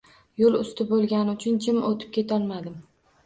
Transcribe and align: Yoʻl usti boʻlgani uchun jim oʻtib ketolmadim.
Yoʻl 0.43 0.55
usti 0.59 0.87
boʻlgani 0.91 1.35
uchun 1.37 1.61
jim 1.65 1.79
oʻtib 1.91 2.13
ketolmadim. 2.17 2.81